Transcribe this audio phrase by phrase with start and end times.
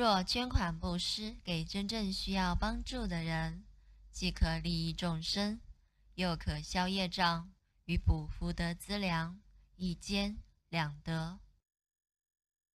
[0.00, 3.66] 若捐款布施给真正需要帮助的人，
[4.10, 5.60] 既可利益众生，
[6.14, 7.52] 又可消业障，
[7.84, 9.38] 与补福德资粮，
[9.76, 10.38] 一兼
[10.70, 11.38] 两得。